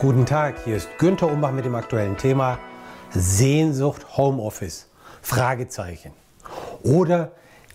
Guten 0.00 0.24
Tag, 0.24 0.64
hier 0.64 0.76
ist 0.76 0.88
Günther 0.96 1.30
Umbach 1.30 1.52
mit 1.52 1.66
dem 1.66 1.74
aktuellen 1.74 2.16
Thema 2.16 2.58
Sehnsucht 3.10 4.16
Homeoffice. 4.16 4.86
Fragezeichen. 5.20 6.12
Oder 6.82 7.32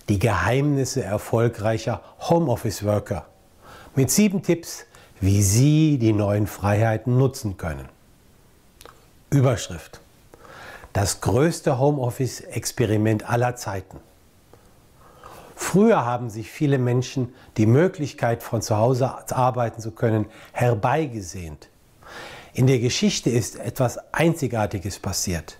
die 0.09 0.17
Geheimnisse 0.17 1.03
erfolgreicher 1.03 2.01
Homeoffice-Worker. 2.21 3.27
Mit 3.93 4.09
sieben 4.09 4.41
Tipps, 4.41 4.87
wie 5.21 5.43
Sie 5.43 5.99
die 5.99 6.13
neuen 6.13 6.47
Freiheiten 6.47 7.15
nutzen 7.15 7.57
können. 7.57 7.89
Überschrift. 9.29 10.01
Das 10.93 11.21
größte 11.21 11.77
Homeoffice-Experiment 11.77 13.29
aller 13.29 13.55
Zeiten. 13.55 13.99
Früher 15.55 16.03
haben 16.07 16.31
sich 16.31 16.49
viele 16.49 16.79
Menschen 16.79 17.35
die 17.57 17.67
Möglichkeit, 17.67 18.41
von 18.41 18.63
zu 18.63 18.77
Hause 18.77 19.13
arbeiten 19.29 19.79
zu 19.79 19.91
können, 19.91 20.25
herbeigesehnt. 20.53 21.69
In 22.55 22.67
der 22.67 22.79
Geschichte 22.79 23.29
ist 23.29 23.59
etwas 23.59 23.99
Einzigartiges 24.13 24.97
passiert. 24.97 25.57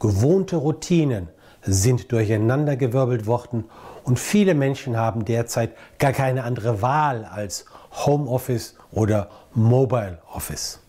Gewohnte 0.00 0.56
Routinen 0.56 1.28
sind 1.62 2.10
durcheinandergewirbelt 2.10 3.26
worden 3.26 3.62
und 4.02 4.18
viele 4.18 4.54
Menschen 4.54 4.96
haben 4.96 5.24
derzeit 5.24 5.76
gar 6.00 6.10
keine 6.10 6.42
andere 6.42 6.82
Wahl 6.82 7.24
als 7.24 7.66
Homeoffice 7.92 8.74
oder 8.90 9.30
Mobile 9.54 10.18
Office. 10.32 10.80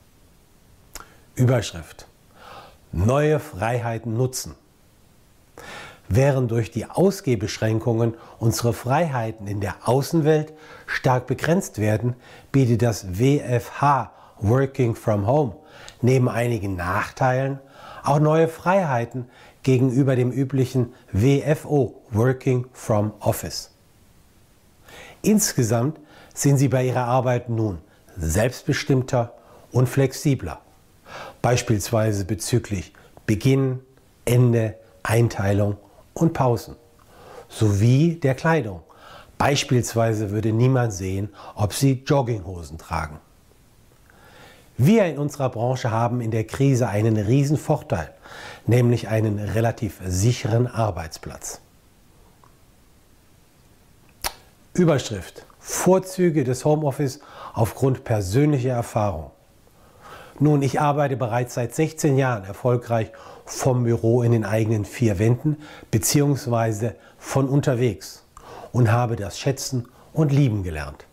Überschrift. 1.36 2.08
Neue 2.92 3.40
Freiheiten 3.40 4.18
nutzen. 4.18 4.56
Während 6.10 6.50
durch 6.50 6.72
die 6.72 6.90
Ausgehbeschränkungen 6.90 8.16
unsere 8.40 8.74
Freiheiten 8.74 9.46
in 9.46 9.62
der 9.62 9.88
Außenwelt 9.88 10.54
stark 10.88 11.28
begrenzt 11.28 11.78
werden, 11.78 12.16
bietet 12.52 12.82
das 12.82 13.20
WFH 13.20 14.17
Working 14.40 14.96
from 14.96 15.28
Home 15.28 15.56
neben 16.02 16.30
einigen 16.30 16.76
Nachteilen 16.76 17.60
auch 18.04 18.20
neue 18.20 18.48
Freiheiten 18.48 19.26
gegenüber 19.64 20.16
dem 20.16 20.32
üblichen 20.32 20.94
WFO 21.12 22.02
Working 22.12 22.68
from 22.72 23.14
Office. 23.20 23.72
Insgesamt 25.22 26.00
sind 26.34 26.58
Sie 26.58 26.70
bei 26.70 26.86
Ihrer 26.86 27.06
Arbeit 27.06 27.50
nun 27.50 27.80
selbstbestimmter 28.16 29.34
und 29.72 29.88
flexibler, 29.90 30.62
beispielsweise 31.42 32.26
bezüglich 32.26 32.94
Beginn, 33.26 33.80
Ende, 34.26 34.76
Einteilung 35.04 35.78
und 36.14 36.34
Pausen, 36.34 36.76
sowie 37.50 38.16
der 38.16 38.36
Kleidung. 38.36 38.82
Beispielsweise 39.38 40.32
würde 40.32 40.54
niemand 40.54 40.94
sehen, 40.94 41.30
ob 41.56 41.74
Sie 41.74 42.04
Jogginghosen 42.06 42.78
tragen. 42.78 43.20
Wir 44.78 45.06
in 45.06 45.18
unserer 45.18 45.50
Branche 45.50 45.90
haben 45.90 46.22
in 46.22 46.30
der 46.30 46.44
Krise 46.44 46.88
einen 46.88 47.18
riesen 47.18 47.58
Vorteil, 47.58 48.12
nämlich 48.68 49.08
einen 49.08 49.40
relativ 49.40 50.00
sicheren 50.06 50.68
Arbeitsplatz. 50.68 51.62
Überschrift. 54.74 55.46
Vorzüge 55.60 56.44
des 56.44 56.64
Homeoffice 56.64 57.20
aufgrund 57.54 58.04
persönlicher 58.04 58.72
Erfahrung. 58.72 59.32
Nun, 60.40 60.62
ich 60.62 60.80
arbeite 60.80 61.18
bereits 61.18 61.56
seit 61.56 61.74
16 61.74 62.16
Jahren 62.16 62.46
erfolgreich 62.46 63.12
vom 63.46 63.84
Büro 63.84 64.22
in 64.22 64.32
den 64.32 64.46
eigenen 64.46 64.86
vier 64.86 65.18
Wänden 65.18 65.58
bzw. 65.90 66.92
von 67.18 67.50
unterwegs 67.50 68.24
und 68.72 68.92
habe 68.92 69.16
das 69.16 69.40
Schätzen 69.40 69.88
und 70.14 70.32
Lieben 70.32 70.62
gelernt. 70.62 71.06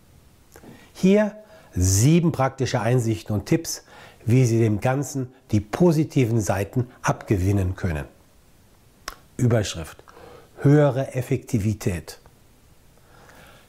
Hier 0.93 1.35
sieben 1.75 2.33
praktische 2.33 2.81
Einsichten 2.81 3.35
und 3.35 3.47
Tipps, 3.47 3.85
wie 4.25 4.45
Sie 4.45 4.59
dem 4.59 4.81
Ganzen 4.81 5.33
die 5.51 5.61
positiven 5.61 6.41
Seiten 6.41 6.89
abgewinnen 7.03 7.77
können. 7.77 8.07
Überschrift. 9.37 10.03
Höhere 10.61 11.15
Effektivität. 11.15 12.21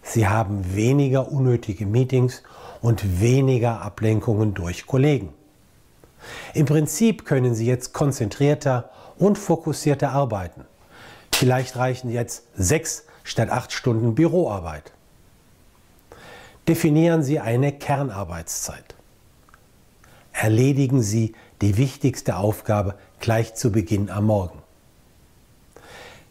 Sie 0.01 0.27
haben 0.27 0.75
weniger 0.75 1.31
unnötige 1.31 1.85
Meetings 1.85 2.43
und 2.81 3.19
weniger 3.19 3.81
Ablenkungen 3.81 4.53
durch 4.53 4.85
Kollegen. 4.85 5.33
Im 6.53 6.65
Prinzip 6.65 7.25
können 7.25 7.55
Sie 7.55 7.65
jetzt 7.65 7.93
konzentrierter 7.93 8.91
und 9.17 9.37
fokussierter 9.37 10.11
arbeiten. 10.11 10.65
Vielleicht 11.33 11.75
reichen 11.75 12.09
jetzt 12.09 12.43
sechs 12.55 13.05
statt 13.23 13.49
acht 13.49 13.73
Stunden 13.73 14.15
Büroarbeit 14.15 14.94
definieren 16.67 17.23
Sie 17.23 17.39
eine 17.39 17.71
Kernarbeitszeit. 17.71 18.95
Erledigen 20.33 21.01
Sie 21.01 21.33
die 21.61 21.77
wichtigste 21.77 22.35
Aufgabe 22.37 22.95
gleich 23.19 23.55
zu 23.55 23.71
Beginn 23.71 24.09
am 24.09 24.25
Morgen. 24.25 24.61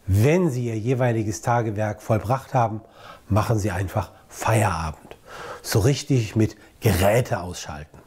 Wenn 0.07 0.49
Sie 0.49 0.67
Ihr 0.67 0.77
jeweiliges 0.77 1.41
Tagewerk 1.41 2.01
vollbracht 2.01 2.53
haben, 2.53 2.81
machen 3.27 3.57
Sie 3.57 3.71
einfach 3.71 4.11
Feierabend. 4.27 5.17
So 5.63 5.79
richtig 5.79 6.35
mit 6.35 6.55
Geräte 6.79 7.39
ausschalten. 7.39 7.97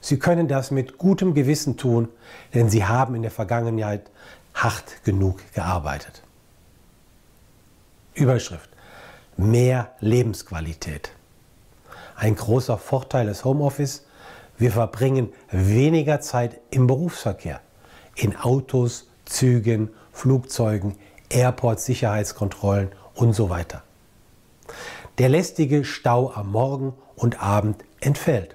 Sie 0.00 0.18
können 0.18 0.48
das 0.48 0.70
mit 0.70 0.98
gutem 0.98 1.32
Gewissen 1.32 1.78
tun, 1.78 2.08
denn 2.52 2.68
Sie 2.68 2.84
haben 2.84 3.14
in 3.14 3.22
der 3.22 3.30
Vergangenheit 3.30 4.10
hart 4.52 5.02
genug 5.04 5.40
gearbeitet. 5.54 6.22
Überschrift 8.12 8.73
mehr 9.36 9.92
Lebensqualität. 10.00 11.10
Ein 12.16 12.36
großer 12.36 12.78
Vorteil 12.78 13.26
des 13.26 13.44
Homeoffice, 13.44 14.06
wir 14.56 14.70
verbringen 14.70 15.32
weniger 15.50 16.20
Zeit 16.20 16.60
im 16.70 16.86
Berufsverkehr, 16.86 17.60
in 18.14 18.36
Autos, 18.36 19.08
Zügen, 19.24 19.90
Flugzeugen, 20.12 20.96
Airports, 21.28 21.86
Sicherheitskontrollen 21.86 22.90
und 23.14 23.32
so 23.32 23.50
weiter. 23.50 23.82
Der 25.18 25.28
lästige 25.28 25.84
Stau 25.84 26.32
am 26.32 26.52
Morgen 26.52 26.94
und 27.16 27.42
Abend 27.42 27.84
entfällt. 28.00 28.54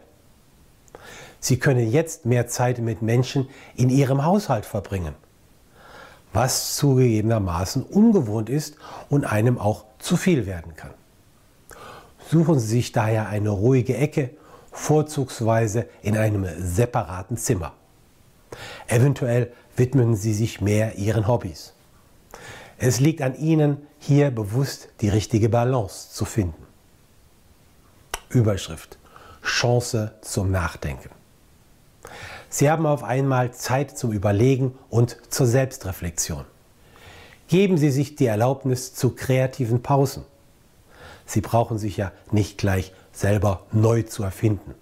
Sie 1.42 1.60
können 1.60 1.90
jetzt 1.90 2.26
mehr 2.26 2.48
Zeit 2.48 2.80
mit 2.80 3.02
Menschen 3.02 3.50
in 3.76 3.90
Ihrem 3.90 4.26
Haushalt 4.26 4.66
verbringen 4.66 5.16
was 6.34 6.76
zugegebenermaßen 6.76 7.84
ungewohnt 7.84 8.50
ist 8.50 8.76
und 9.10 9.26
einem 9.26 9.58
auch 9.58 9.86
zu 9.98 10.18
viel 10.18 10.46
werden 10.46 10.76
kann. 10.76 10.94
Suchen 12.30 12.60
Sie 12.60 12.68
sich 12.68 12.92
daher 12.92 13.28
eine 13.28 13.50
ruhige 13.50 13.98
Ecke, 13.98 14.32
vorzugsweise 14.72 15.88
in 16.02 16.18
einem 16.18 16.46
separaten 16.60 17.38
Zimmer. 17.38 17.74
Eventuell 18.88 19.52
widmen 19.76 20.16
Sie 20.16 20.34
sich 20.34 20.62
mehr 20.62 20.96
Ihren 20.96 21.28
Hobbys. 21.28 21.74
Es 22.78 23.00
liegt 23.00 23.22
an 23.22 23.36
Ihnen, 23.36 23.78
hier 23.98 24.32
bewusst 24.32 24.90
die 25.02 25.10
richtige 25.10 25.50
Balance 25.50 26.12
zu 26.12 26.26
finden. 26.26 26.66
Überschrift. 28.30 28.98
Chance 29.44 30.14
zum 30.22 30.52
Nachdenken. 30.52 31.10
Sie 32.50 32.70
haben 32.70 32.88
auf 32.88 33.04
einmal 33.04 33.54
Zeit 33.54 33.98
zum 33.98 34.12
Überlegen 34.12 34.76
und 34.90 35.18
zur 35.30 35.46
Selbstreflexion. 35.46 36.46
Geben 37.48 37.78
Sie 37.78 37.92
sich 37.92 38.16
die 38.16 38.26
Erlaubnis 38.26 38.94
zu 38.94 39.12
kreativen 39.12 39.84
Pausen. 39.84 40.24
Sie 41.26 41.42
brauchen 41.42 41.78
sich 41.78 41.98
ja 41.98 42.12
nicht 42.32 42.58
gleich 42.58 42.92
selber 43.12 43.66
neu 43.72 44.02
zu 44.02 44.24
erfinden. 44.24 44.74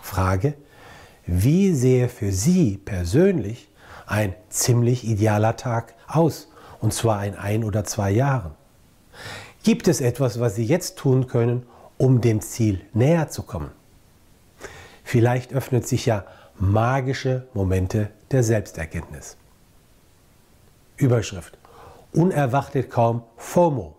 Frage, 0.00 0.54
wie 1.26 1.72
sehe 1.74 2.08
für 2.08 2.30
Sie 2.30 2.76
persönlich 2.76 3.68
ein 4.06 4.34
ziemlich 4.48 5.04
idealer 5.04 5.56
Tag 5.56 5.94
aus, 6.06 6.48
und 6.80 6.92
zwar 6.92 7.24
in 7.24 7.34
ein 7.34 7.64
oder 7.64 7.84
zwei 7.84 8.10
Jahren? 8.10 8.52
Gibt 9.62 9.88
es 9.88 10.00
etwas, 10.00 10.38
was 10.38 10.54
Sie 10.54 10.64
jetzt 10.64 10.98
tun 10.98 11.26
können, 11.26 11.66
um 11.96 12.20
dem 12.20 12.40
Ziel 12.42 12.82
näher 12.92 13.28
zu 13.30 13.42
kommen? 13.42 13.70
Vielleicht 15.02 15.52
öffnet 15.52 15.88
sich 15.88 16.06
ja 16.06 16.24
magische 16.58 17.46
Momente 17.54 18.10
der 18.30 18.42
Selbsterkenntnis. 18.42 19.36
Überschrift. 20.96 21.58
Unerwartet 22.12 22.90
kaum 22.90 23.22
FOMO. 23.36 23.96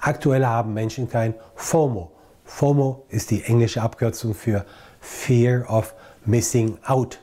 Aktuell 0.00 0.44
haben 0.44 0.74
Menschen 0.74 1.08
kein 1.08 1.34
FOMO. 1.54 2.10
FOMO 2.44 3.04
ist 3.08 3.30
die 3.30 3.42
englische 3.44 3.82
Abkürzung 3.82 4.34
für 4.34 4.64
Fear 5.00 5.68
of 5.70 5.94
Missing 6.24 6.78
Out. 6.84 7.20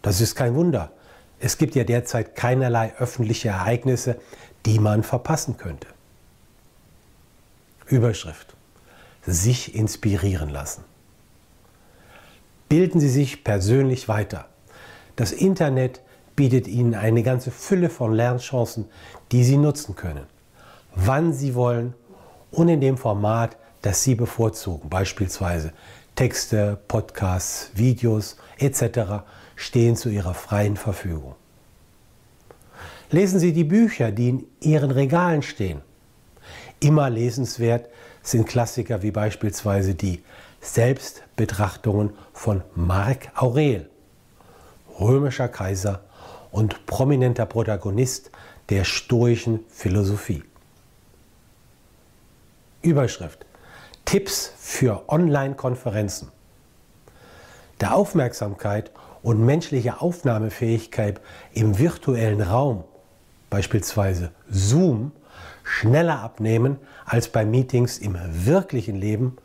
Das 0.00 0.20
ist 0.20 0.34
kein 0.34 0.54
Wunder. 0.54 0.92
Es 1.40 1.58
gibt 1.58 1.74
ja 1.74 1.84
derzeit 1.84 2.36
keinerlei 2.36 2.94
öffentliche 2.98 3.48
Ereignisse, 3.48 4.20
die 4.64 4.78
man 4.78 5.02
verpassen 5.02 5.56
könnte. 5.56 5.88
Überschrift. 7.86 8.54
Sich 9.26 9.74
inspirieren 9.74 10.48
lassen. 10.48 10.84
Bilden 12.72 13.00
Sie 13.00 13.10
sich 13.10 13.44
persönlich 13.44 14.08
weiter. 14.08 14.46
Das 15.14 15.32
Internet 15.32 16.00
bietet 16.34 16.66
Ihnen 16.66 16.94
eine 16.94 17.22
ganze 17.22 17.50
Fülle 17.50 17.90
von 17.90 18.14
Lernchancen, 18.14 18.86
die 19.30 19.44
Sie 19.44 19.58
nutzen 19.58 19.94
können. 19.94 20.24
Wann 20.94 21.34
Sie 21.34 21.54
wollen 21.54 21.92
und 22.50 22.68
in 22.68 22.80
dem 22.80 22.96
Format, 22.96 23.58
das 23.82 24.02
Sie 24.02 24.14
bevorzugen, 24.14 24.88
beispielsweise 24.88 25.74
Texte, 26.14 26.78
Podcasts, 26.88 27.72
Videos 27.74 28.38
etc. 28.56 29.20
stehen 29.54 29.94
zu 29.94 30.08
Ihrer 30.08 30.32
freien 30.32 30.78
Verfügung. 30.78 31.34
Lesen 33.10 33.38
Sie 33.38 33.52
die 33.52 33.64
Bücher, 33.64 34.12
die 34.12 34.30
in 34.30 34.46
Ihren 34.60 34.92
Regalen 34.92 35.42
stehen. 35.42 35.82
Immer 36.80 37.10
lesenswert 37.10 37.90
sind 38.22 38.48
Klassiker 38.48 39.02
wie 39.02 39.10
beispielsweise 39.10 39.94
die 39.94 40.22
Selbstbetrachtungen 40.62 42.14
von 42.32 42.62
Marc 42.74 43.30
Aurel, 43.34 43.90
römischer 44.98 45.48
Kaiser 45.48 46.00
und 46.50 46.86
prominenter 46.86 47.44
Protagonist 47.44 48.30
der 48.70 48.84
stoischen 48.84 49.60
Philosophie. 49.68 50.42
Überschrift 52.80 53.44
Tipps 54.06 54.52
für 54.56 55.08
Online-Konferenzen. 55.08 56.32
Der 57.80 57.94
Aufmerksamkeit 57.94 58.90
und 59.22 59.44
menschliche 59.44 60.00
Aufnahmefähigkeit 60.00 61.20
im 61.52 61.78
virtuellen 61.78 62.40
Raum 62.40 62.84
beispielsweise 63.52 64.30
Zoom, 64.48 65.12
schneller 65.62 66.20
abnehmen 66.20 66.78
als 67.04 67.28
bei 67.28 67.44
Meetings 67.44 67.98
im 67.98 68.16
wirklichen 68.46 68.96
Leben, 68.96 69.36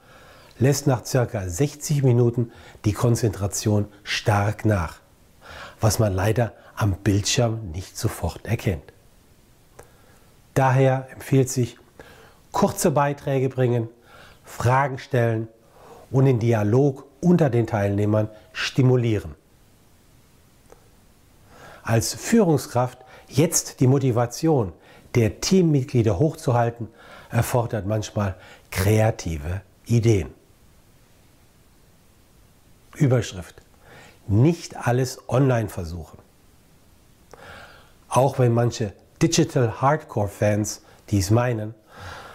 lässt 0.60 0.88
nach 0.88 1.04
ca. 1.04 1.48
60 1.48 2.04
Minuten 2.04 2.52
die 2.86 2.94
Konzentration 2.94 3.88
stark 4.04 4.66
nach, 4.66 5.00
was 5.80 6.00
man 6.00 6.14
leider 6.14 6.54
am 6.76 6.96
Bildschirm 6.98 7.72
nicht 7.72 7.98
sofort 7.98 8.46
erkennt. 8.46 8.94
Daher 10.54 11.08
empfiehlt 11.14 11.50
sich, 11.50 11.78
kurze 12.52 12.92
Beiträge 12.92 13.50
bringen, 13.50 13.90
Fragen 14.44 14.98
stellen 14.98 15.48
und 16.10 16.26
den 16.26 16.40
Dialog 16.40 17.06
unter 17.22 17.50
den 17.50 17.68
Teilnehmern 17.68 18.30
stimulieren. 18.54 19.36
Als 21.84 22.14
Führungskraft 22.14 23.00
Jetzt 23.28 23.82
die 23.82 23.88
Motivation 23.88 24.72
der 25.16 25.42
Teammitglieder 25.42 26.18
hochzuhalten, 26.18 26.88
erfordert 27.30 27.86
manchmal 27.86 28.36
kreative 28.72 29.62
Ideen. 29.86 30.34
Überschrift. 32.98 33.56
Nicht 34.28 34.76
alles 34.88 35.30
online 35.30 35.70
versuchen. 35.70 36.18
Auch 38.10 38.40
wenn 38.40 38.54
manche 38.54 38.94
Digital 39.22 39.82
Hardcore-Fans 39.82 40.82
dies 41.10 41.32
meinen, 41.32 41.74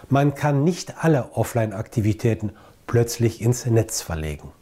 man 0.09 0.35
kann 0.35 0.64
nicht 0.64 1.05
alle 1.05 1.32
Offline-Aktivitäten 1.32 2.53
plötzlich 2.87 3.41
ins 3.41 3.67
Netz 3.67 4.03
verlegen. 4.03 4.53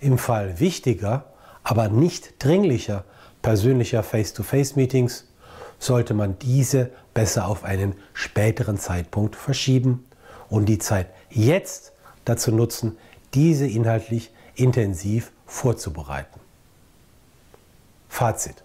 Im 0.00 0.18
Fall 0.18 0.60
wichtiger, 0.60 1.26
aber 1.62 1.88
nicht 1.88 2.42
dringlicher 2.42 3.04
persönlicher 3.44 4.02
Face-to-Face-Meetings 4.02 5.28
sollte 5.78 6.14
man 6.14 6.38
diese 6.38 6.90
besser 7.12 7.46
auf 7.46 7.62
einen 7.62 7.94
späteren 8.14 8.78
Zeitpunkt 8.78 9.36
verschieben 9.36 10.06
und 10.48 10.66
die 10.66 10.78
Zeit 10.78 11.08
jetzt 11.28 11.92
dazu 12.24 12.52
nutzen, 12.52 12.96
diese 13.34 13.66
inhaltlich 13.66 14.32
intensiv 14.54 15.32
vorzubereiten. 15.46 16.40
Fazit. 18.08 18.62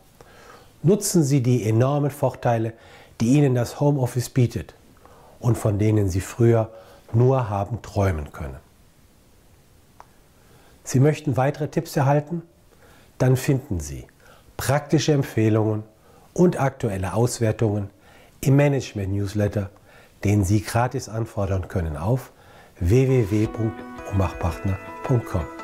Nutzen 0.84 1.24
Sie 1.24 1.42
die 1.42 1.68
enormen 1.68 2.12
Vorteile, 2.12 2.74
die 3.20 3.34
Ihnen 3.34 3.56
das 3.56 3.80
Homeoffice 3.80 4.30
bietet 4.30 4.76
und 5.40 5.58
von 5.58 5.80
denen 5.80 6.10
Sie 6.10 6.22
früher 6.22 6.70
nur 7.12 7.50
haben 7.50 7.82
träumen 7.82 8.32
können. 8.32 8.60
Sie 10.84 11.00
möchten 11.00 11.38
weitere 11.38 11.68
Tipps 11.68 11.96
erhalten? 11.96 12.44
Dann 13.18 13.36
finden 13.36 13.80
Sie 13.80 14.06
praktische 14.58 15.14
Empfehlungen 15.14 15.84
und 16.34 16.60
aktuelle 16.60 17.14
Auswertungen 17.14 17.90
im 18.42 18.56
Management-Newsletter, 18.56 19.70
den 20.24 20.44
Sie 20.44 20.62
gratis 20.62 21.10
anfordern 21.10 21.68
können 21.68 21.98
auf 21.98 22.32
www.umachpartner.com. 22.80 25.59